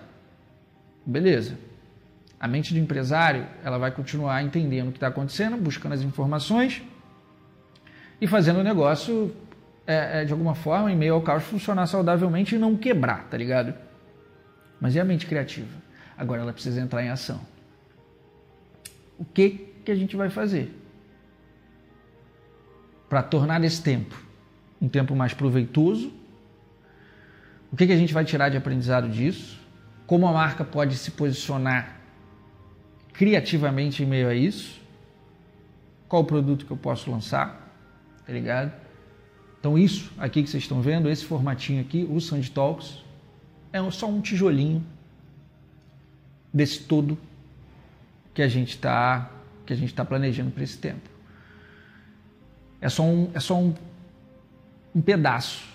beleza. 1.06 1.58
A 2.40 2.48
mente 2.48 2.74
de 2.74 2.80
empresário, 2.80 3.46
ela 3.64 3.78
vai 3.78 3.92
continuar 3.92 4.44
entendendo 4.44 4.90
o 4.90 4.92
que 4.92 4.98
está 4.98 5.08
acontecendo, 5.08 5.58
buscando 5.58 5.94
as 5.94 6.02
informações 6.02 6.82
e 8.22 8.28
fazendo 8.28 8.60
o 8.60 8.64
negócio, 8.64 9.36
é, 9.88 10.22
é, 10.22 10.26
de 10.26 10.32
alguma 10.32 10.54
forma, 10.54 10.92
em 10.92 10.96
meio 10.96 11.16
ao 11.16 11.22
caos, 11.22 11.44
funcionar 11.44 11.88
saudavelmente 11.88 12.56
e 12.56 12.60
não 12.60 12.78
quebrar, 12.78 13.28
tá 13.30 13.36
ligado? 13.36 13.74
Mas 14.80 14.94
e 14.94 15.00
a 15.00 15.04
mente 15.04 15.26
criativa? 15.26 15.76
Agora 16.16 16.42
ela 16.42 16.54
precisa 16.54 16.80
entrar 16.80 17.04
em 17.04 17.10
ação. 17.10 17.42
O 19.18 19.26
que, 19.26 19.74
que 19.84 19.92
a 19.92 19.96
gente 19.96 20.16
vai 20.16 20.30
fazer? 20.30 20.79
Para 23.10 23.24
tornar 23.24 23.64
esse 23.64 23.82
tempo 23.82 24.30
um 24.82 24.88
tempo 24.88 25.16
mais 25.16 25.34
proveitoso? 25.34 26.12
O 27.72 27.76
que, 27.76 27.86
que 27.86 27.94
a 27.94 27.98
gente 27.98 28.14
vai 28.14 28.26
tirar 28.26 28.50
de 28.50 28.58
aprendizado 28.58 29.10
disso? 29.10 29.60
Como 30.08 30.28
a 30.28 30.32
marca 30.32 30.64
pode 30.64 30.96
se 30.98 31.12
posicionar 31.12 32.00
criativamente 33.14 34.02
em 34.02 34.06
meio 34.06 34.28
a 34.28 34.34
isso? 34.34 34.80
Qual 36.08 36.24
o 36.24 36.26
produto 36.26 36.66
que 36.66 36.72
eu 36.72 36.78
posso 36.78 37.12
lançar? 37.12 37.68
Tá 38.26 38.34
ligado? 38.34 38.72
Então, 39.60 39.78
isso 39.78 40.12
aqui 40.18 40.42
que 40.42 40.50
vocês 40.50 40.64
estão 40.64 40.82
vendo, 40.82 41.10
esse 41.10 41.26
formatinho 41.26 41.82
aqui, 41.82 42.08
o 42.10 42.20
Sand 42.20 42.44
Talks, 42.54 43.04
é 43.74 43.92
só 43.92 44.08
um 44.08 44.22
tijolinho 44.22 44.84
desse 46.52 46.84
todo 46.84 47.18
que 48.34 48.42
a 48.42 48.48
gente 48.48 48.70
está 48.70 49.32
que 49.66 49.74
a 49.74 49.76
gente 49.76 49.90
está 49.90 50.04
planejando 50.04 50.50
para 50.50 50.64
esse 50.64 50.80
tempo. 50.80 51.08
É 52.82 52.90
só 52.90 53.04
um, 53.04 53.30
é 53.34 53.40
só 53.40 53.58
um, 53.58 53.74
um 54.96 55.02
pedaço 55.02 55.68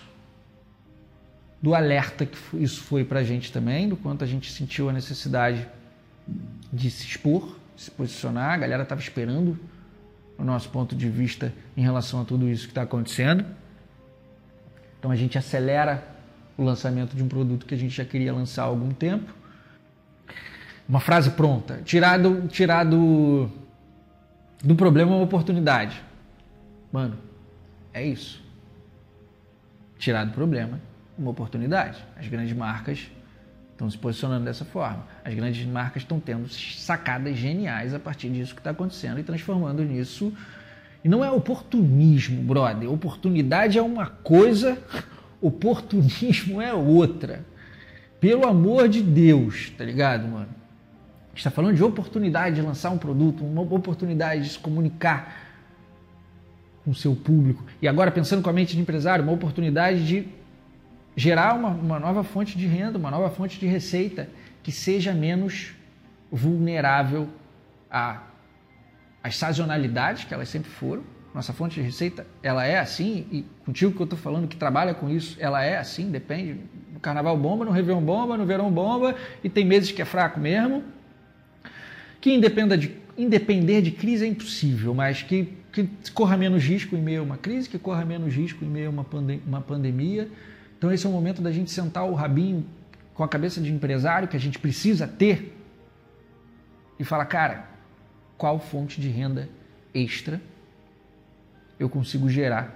do 1.61 1.73
alerta 1.73 2.25
que 2.25 2.37
isso 2.57 2.81
foi 2.81 3.03
para 3.03 3.19
a 3.19 3.23
gente 3.23 3.51
também, 3.51 3.89
do 3.89 3.95
quanto 3.95 4.23
a 4.23 4.27
gente 4.27 4.51
sentiu 4.51 4.89
a 4.89 4.93
necessidade 4.93 5.67
de 6.71 6.91
se 6.91 7.05
expor, 7.05 7.57
se 7.75 7.89
posicionar. 7.89 8.53
A 8.53 8.57
galera 8.57 8.83
estava 8.83 9.01
esperando 9.01 9.59
o 10.37 10.43
nosso 10.43 10.69
ponto 10.69 10.95
de 10.95 11.09
vista 11.09 11.53
em 11.75 11.81
relação 11.81 12.21
a 12.21 12.25
tudo 12.25 12.49
isso 12.49 12.65
que 12.65 12.71
está 12.71 12.83
acontecendo. 12.83 13.45
Então 14.99 15.11
a 15.11 15.15
gente 15.15 15.37
acelera 15.37 16.03
o 16.57 16.63
lançamento 16.63 17.15
de 17.15 17.23
um 17.23 17.27
produto 17.27 17.65
que 17.65 17.73
a 17.73 17.77
gente 17.77 17.95
já 17.95 18.05
queria 18.05 18.33
lançar 18.33 18.63
há 18.63 18.65
algum 18.65 18.91
tempo. 18.91 19.33
Uma 20.87 20.99
frase 20.99 21.31
pronta. 21.31 21.81
Tirar 21.83 22.17
do, 22.17 22.47
tirar 22.47 22.83
do, 22.83 23.49
do 24.63 24.75
problema 24.75 25.15
uma 25.15 25.23
oportunidade. 25.23 26.01
Mano, 26.95 27.17
é 27.93 28.05
isso. 28.05 28.41
Tirar 29.97 30.23
do 30.23 30.31
problema 30.31 30.79
uma 31.17 31.31
oportunidade. 31.31 32.01
As 32.17 32.25
grandes 32.29 32.55
marcas 32.55 33.11
estão 33.73 33.91
se 33.91 33.97
posicionando 33.97 34.45
dessa 34.45 34.63
forma. 34.63 35.05
As 35.21 35.33
grandes 35.33 35.67
marcas 35.67 36.03
estão 36.03 36.21
tendo 36.21 36.47
sacadas 36.47 37.35
geniais 37.35 37.93
a 37.93 37.99
partir 37.99 38.29
disso 38.29 38.53
que 38.53 38.61
está 38.61 38.69
acontecendo 38.69 39.19
e 39.19 39.23
transformando 39.23 39.83
nisso. 39.83 40.31
E 41.03 41.09
não 41.09 41.21
é 41.21 41.29
oportunismo, 41.29 42.41
brother. 42.41 42.89
Oportunidade 42.89 43.77
é 43.77 43.81
uma 43.81 44.07
coisa, 44.07 44.81
oportunismo 45.41 46.61
é 46.61 46.73
outra. 46.73 47.45
Pelo 48.21 48.47
amor 48.47 48.87
de 48.87 49.01
Deus, 49.01 49.69
tá 49.71 49.83
ligado, 49.83 50.29
mano? 50.29 50.47
está 51.35 51.51
falando 51.51 51.75
de 51.75 51.83
oportunidade 51.83 52.55
de 52.55 52.61
lançar 52.61 52.89
um 52.91 52.97
produto, 52.97 53.43
uma 53.43 53.63
oportunidade 53.63 54.43
de 54.43 54.49
se 54.51 54.59
comunicar 54.59 55.44
com 56.85 56.91
o 56.91 56.95
seu 56.95 57.15
público. 57.15 57.65
E 57.81 57.87
agora, 57.87 58.11
pensando 58.11 58.41
com 58.41 58.49
a 58.49 58.53
mente 58.53 58.75
de 58.75 58.81
empresário, 58.81 59.23
uma 59.23 59.33
oportunidade 59.33 60.05
de 60.05 60.27
gerar 61.15 61.55
uma, 61.55 61.69
uma 61.69 61.99
nova 61.99 62.23
fonte 62.23 62.57
de 62.57 62.67
renda, 62.67 62.97
uma 62.97 63.09
nova 63.09 63.29
fonte 63.29 63.59
de 63.59 63.65
receita 63.65 64.29
que 64.61 64.71
seja 64.71 65.13
menos 65.13 65.73
vulnerável 66.31 67.27
a 67.89 68.21
as 69.25 69.37
sazonalidades 69.37 70.23
que 70.23 70.35
elas 70.35 70.47
sempre 70.47 70.69
foram. 70.69 71.01
Nossa 71.33 71.51
fonte 71.51 71.75
de 71.75 71.81
receita, 71.81 72.27
ela 72.43 72.63
é 72.63 72.77
assim, 72.77 73.25
e 73.31 73.43
contigo 73.65 73.91
que 73.91 73.99
eu 73.99 74.03
estou 74.03 74.19
falando 74.19 74.47
que 74.47 74.55
trabalha 74.55 74.93
com 74.93 75.09
isso, 75.09 75.35
ela 75.39 75.63
é 75.63 75.79
assim, 75.79 76.11
depende. 76.11 76.59
No 76.93 76.99
carnaval 76.99 77.35
bomba, 77.35 77.65
no 77.65 77.71
Réveillon 77.71 78.01
bomba, 78.01 78.37
no 78.37 78.45
verão 78.45 78.71
bomba, 78.71 79.15
e 79.43 79.49
tem 79.49 79.65
meses 79.65 79.91
que 79.91 79.99
é 79.99 80.05
fraco 80.05 80.39
mesmo. 80.39 80.83
Que 82.21 82.35
independa 82.35 82.77
de, 82.77 82.95
independer 83.17 83.81
de 83.81 83.89
crise 83.89 84.25
é 84.25 84.27
impossível, 84.27 84.93
mas 84.93 85.23
que, 85.23 85.57
que 85.75 85.89
corra 86.13 86.37
menos 86.37 86.63
risco 86.63 86.95
em 86.95 87.01
meio 87.01 87.19
a 87.19 87.23
uma 87.23 87.37
crise, 87.37 87.67
que 87.67 87.77
corra 87.77 88.05
menos 88.05 88.33
risco 88.33 88.63
em 88.63 88.67
meio 88.69 88.87
a 88.87 88.89
uma, 88.89 89.03
pandem 89.03 89.41
uma 89.45 89.59
pandemia, 89.59 90.31
então 90.77 90.89
esse 90.89 91.05
é 91.05 91.09
o 91.09 91.11
momento 91.11 91.41
da 91.41 91.51
gente 91.51 91.69
sentar 91.69 92.05
o 92.05 92.13
rabinho 92.13 92.65
com 93.13 93.25
a 93.25 93.27
cabeça 93.27 93.59
de 93.59 93.73
empresário 93.73 94.25
que 94.25 94.37
a 94.37 94.39
gente 94.39 94.57
precisa 94.57 95.05
ter 95.05 95.53
e 96.97 97.03
falar, 97.03 97.25
cara, 97.25 97.67
qual 98.37 98.57
fonte 98.57 99.01
de 99.01 99.09
renda 99.09 99.49
extra 99.93 100.41
eu 101.77 101.89
consigo 101.89 102.29
gerar 102.29 102.73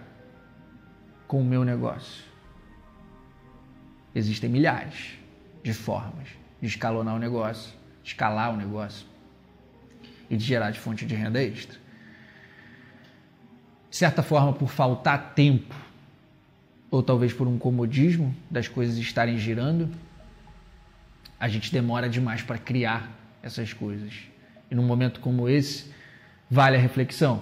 com 1.25 1.39
o 1.39 1.45
meu 1.45 1.63
negócio? 1.63 2.25
Existem 4.13 4.49
milhares 4.49 5.17
de 5.63 5.73
formas 5.73 6.27
de 6.61 6.67
escalonar 6.67 7.15
o 7.15 7.19
negócio, 7.19 7.73
escalar 8.03 8.53
o 8.53 8.57
negócio 8.57 9.07
e 10.29 10.35
de 10.35 10.43
gerar 10.43 10.71
de 10.71 10.79
fonte 10.79 11.05
de 11.05 11.15
renda 11.15 11.41
extra. 11.41 11.79
De 13.89 13.97
certa 13.97 14.21
forma, 14.21 14.53
por 14.53 14.69
faltar 14.69 15.33
tempo 15.33 15.75
ou 16.91 17.03
talvez 17.03 17.33
por 17.33 17.47
um 17.47 17.57
comodismo 17.57 18.35
das 18.49 18.67
coisas 18.67 18.97
estarem 18.97 19.37
girando, 19.37 19.89
a 21.39 21.47
gente 21.47 21.71
demora 21.71 22.09
demais 22.09 22.41
para 22.41 22.57
criar 22.57 23.09
essas 23.41 23.73
coisas. 23.73 24.13
E 24.69 24.75
num 24.75 24.83
momento 24.83 25.19
como 25.19 25.47
esse, 25.47 25.91
vale 26.49 26.77
a 26.77 26.79
reflexão. 26.79 27.41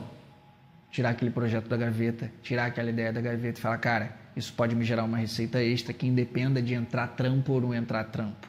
Tirar 0.92 1.10
aquele 1.10 1.32
projeto 1.32 1.68
da 1.68 1.76
gaveta, 1.76 2.32
tirar 2.42 2.66
aquela 2.66 2.90
ideia 2.90 3.12
da 3.12 3.20
gaveta 3.20 3.60
e 3.60 3.62
falar, 3.62 3.78
cara, 3.78 4.16
isso 4.36 4.54
pode 4.54 4.76
me 4.76 4.86
gerar 4.86 5.04
uma 5.04 5.18
receita 5.18 5.62
extra 5.62 5.94
que 5.94 6.08
independa 6.08 6.62
de 6.62 6.74
entrar 6.74 7.08
trampo 7.08 7.54
ou 7.54 7.62
não 7.62 7.74
entrar 7.74 8.04
trampo. 8.06 8.48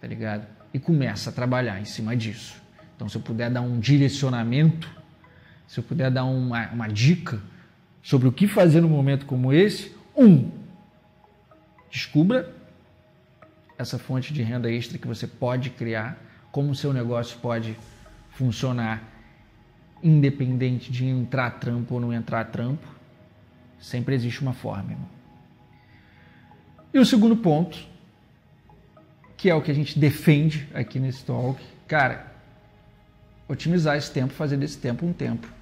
Tá 0.00 0.06
ligado? 0.06 0.46
E 0.72 0.78
começa 0.78 1.30
a 1.30 1.32
trabalhar 1.32 1.80
em 1.80 1.84
cima 1.84 2.16
disso. 2.16 2.60
Então, 2.94 3.08
se 3.08 3.16
eu 3.16 3.22
puder 3.22 3.50
dar 3.50 3.62
um 3.62 3.78
direcionamento, 3.78 4.90
se 5.66 5.80
eu 5.80 5.84
puder 5.84 6.10
dar 6.10 6.24
uma, 6.24 6.68
uma 6.68 6.88
dica, 6.88 7.40
sobre 8.04 8.28
o 8.28 8.32
que 8.32 8.46
fazer 8.46 8.82
num 8.82 8.88
momento 8.88 9.24
como 9.24 9.50
esse, 9.50 9.96
um, 10.14 10.50
descubra 11.90 12.54
essa 13.78 13.98
fonte 13.98 14.32
de 14.32 14.42
renda 14.42 14.70
extra 14.70 14.98
que 14.98 15.08
você 15.08 15.26
pode 15.26 15.70
criar, 15.70 16.18
como 16.52 16.70
o 16.70 16.74
seu 16.74 16.92
negócio 16.92 17.38
pode 17.38 17.76
funcionar 18.30 19.02
independente 20.02 20.92
de 20.92 21.06
entrar 21.06 21.50
trampo 21.52 21.94
ou 21.94 22.00
não 22.00 22.12
entrar 22.12 22.44
trampo. 22.44 22.86
Sempre 23.80 24.14
existe 24.14 24.42
uma 24.42 24.52
forma, 24.52 24.92
irmão. 24.92 25.08
E 26.92 26.98
o 26.98 27.06
segundo 27.06 27.36
ponto, 27.36 27.78
que 29.36 29.48
é 29.48 29.54
o 29.54 29.62
que 29.62 29.70
a 29.70 29.74
gente 29.74 29.98
defende 29.98 30.68
aqui 30.74 31.00
nesse 31.00 31.24
talk, 31.24 31.60
cara, 31.88 32.32
otimizar 33.48 33.96
esse 33.96 34.12
tempo, 34.12 34.32
fazer 34.32 34.58
desse 34.58 34.78
tempo 34.78 35.06
um 35.06 35.12
tempo 35.12 35.53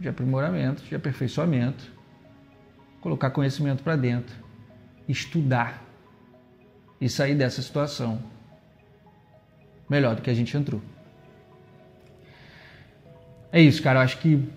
de 0.00 0.08
aprimoramento, 0.08 0.82
de 0.82 0.94
aperfeiçoamento, 0.94 1.92
colocar 3.00 3.30
conhecimento 3.30 3.82
para 3.82 3.96
dentro, 3.96 4.34
estudar 5.06 5.84
e 7.00 7.08
sair 7.08 7.34
dessa 7.34 7.60
situação 7.60 8.22
melhor 9.88 10.16
do 10.16 10.22
que 10.22 10.30
a 10.30 10.34
gente 10.34 10.56
entrou. 10.56 10.80
É 13.52 13.60
isso, 13.60 13.82
cara. 13.82 13.98
Eu 13.98 14.02
acho 14.04 14.18
que 14.18 14.48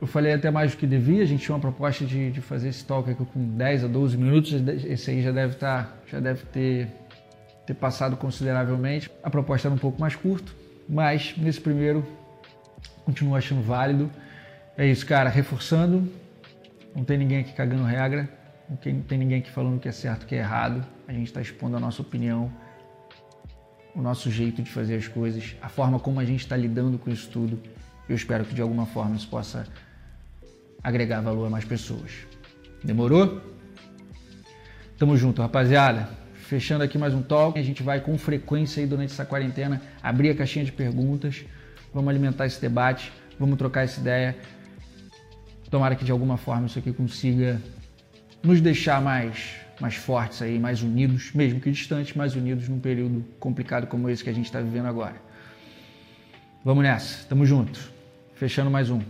eu 0.00 0.06
falei 0.06 0.32
até 0.32 0.50
mais 0.50 0.72
do 0.72 0.78
que 0.78 0.86
devia. 0.86 1.22
A 1.22 1.26
gente 1.26 1.44
tinha 1.44 1.54
uma 1.54 1.60
proposta 1.60 2.04
de, 2.04 2.30
de 2.30 2.40
fazer 2.40 2.68
esse 2.68 2.84
talk 2.84 3.10
aqui 3.10 3.24
com 3.24 3.56
10 3.56 3.84
a 3.84 3.88
12 3.88 4.16
minutos. 4.16 4.52
Esse 4.84 5.10
aí 5.10 5.22
já 5.22 5.32
deve 5.32 5.54
estar, 5.54 5.84
tá, 5.84 5.92
já 6.10 6.20
deve 6.20 6.44
ter, 6.46 6.88
ter 7.66 7.74
passado 7.74 8.16
consideravelmente. 8.16 9.10
A 9.22 9.28
proposta 9.28 9.68
era 9.68 9.74
um 9.74 9.78
pouco 9.78 10.00
mais 10.00 10.14
curta, 10.14 10.52
mas 10.88 11.34
nesse 11.36 11.60
primeiro 11.60 12.06
continuo 13.04 13.34
achando 13.34 13.62
válido. 13.62 14.10
É 14.76 14.86
isso, 14.86 15.04
cara. 15.04 15.28
Reforçando, 15.28 16.10
não 16.96 17.04
tem 17.04 17.18
ninguém 17.18 17.40
aqui 17.40 17.52
cagando 17.52 17.84
regra, 17.84 18.28
não 18.68 18.76
tem 18.76 19.18
ninguém 19.18 19.38
aqui 19.40 19.50
falando 19.50 19.76
o 19.76 19.78
que 19.78 19.88
é 19.88 19.92
certo, 19.92 20.22
o 20.22 20.26
que 20.26 20.34
é 20.34 20.38
errado. 20.38 20.84
A 21.06 21.12
gente 21.12 21.26
está 21.26 21.40
expondo 21.40 21.76
a 21.76 21.80
nossa 21.80 22.00
opinião, 22.00 22.50
o 23.94 24.00
nosso 24.00 24.30
jeito 24.30 24.62
de 24.62 24.70
fazer 24.70 24.96
as 24.96 25.06
coisas, 25.06 25.56
a 25.60 25.68
forma 25.68 25.98
como 25.98 26.20
a 26.20 26.24
gente 26.24 26.40
está 26.40 26.56
lidando 26.56 26.98
com 26.98 27.10
isso 27.10 27.28
tudo. 27.28 27.60
Eu 28.08 28.16
espero 28.16 28.44
que 28.44 28.54
de 28.54 28.62
alguma 28.62 28.86
forma 28.86 29.14
isso 29.14 29.28
possa 29.28 29.66
agregar 30.82 31.20
valor 31.20 31.46
a 31.46 31.50
mais 31.50 31.64
pessoas. 31.64 32.10
Demorou? 32.82 33.40
Tamo 34.98 35.16
junto, 35.16 35.42
rapaziada. 35.42 36.08
Fechando 36.34 36.82
aqui 36.82 36.96
mais 36.96 37.14
um 37.14 37.22
talk. 37.22 37.58
A 37.58 37.62
gente 37.62 37.82
vai 37.82 38.00
com 38.00 38.16
frequência 38.16 38.80
aí 38.82 38.86
durante 38.86 39.12
essa 39.12 39.24
quarentena 39.24 39.82
abrir 40.02 40.30
a 40.30 40.34
caixinha 40.34 40.64
de 40.64 40.72
perguntas. 40.72 41.44
Vamos 41.92 42.08
alimentar 42.08 42.46
esse 42.46 42.60
debate, 42.60 43.12
vamos 43.38 43.58
trocar 43.58 43.82
essa 43.82 44.00
ideia. 44.00 44.36
Tomara 45.72 45.96
que 45.96 46.04
de 46.04 46.12
alguma 46.12 46.36
forma 46.36 46.66
isso 46.66 46.78
aqui 46.78 46.92
consiga 46.92 47.58
nos 48.42 48.60
deixar 48.60 49.00
mais, 49.00 49.54
mais 49.80 49.94
fortes 49.94 50.42
aí, 50.42 50.58
mais 50.58 50.82
unidos, 50.82 51.32
mesmo 51.32 51.60
que 51.60 51.70
distantes, 51.70 52.14
mais 52.14 52.36
unidos 52.36 52.68
num 52.68 52.78
período 52.78 53.24
complicado 53.40 53.86
como 53.86 54.10
esse 54.10 54.22
que 54.22 54.28
a 54.28 54.34
gente 54.34 54.44
está 54.44 54.60
vivendo 54.60 54.84
agora. 54.84 55.16
Vamos 56.62 56.82
nessa, 56.82 57.26
tamo 57.26 57.46
junto. 57.46 57.90
Fechando 58.34 58.70
mais 58.70 58.90
um. 58.90 59.00